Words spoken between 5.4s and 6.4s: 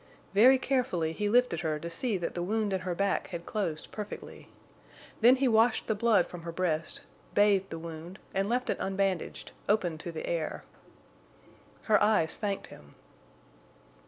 washed the blood